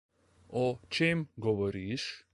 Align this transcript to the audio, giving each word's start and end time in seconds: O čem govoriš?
O 0.61 0.79
čem 0.95 1.27
govoriš? 1.45 2.09